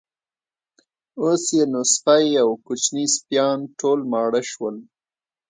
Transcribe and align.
اوس 1.21 1.43
یې 1.57 1.63
نو 1.71 1.81
سپۍ 1.93 2.27
او 2.43 2.49
کوچني 2.65 3.05
سپیان 3.15 3.57
ټول 3.79 3.99
ماړه 4.11 4.41
شول. 4.51 4.75